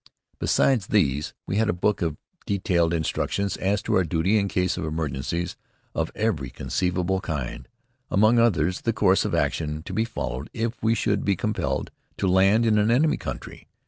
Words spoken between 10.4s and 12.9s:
if we should be compelled to land in an